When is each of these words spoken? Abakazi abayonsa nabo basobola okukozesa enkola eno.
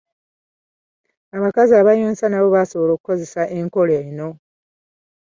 Abakazi 1.37 1.73
abayonsa 1.81 2.25
nabo 2.29 2.47
basobola 2.55 2.91
okukozesa 2.93 3.41
enkola 3.57 3.93
eno. 4.05 4.29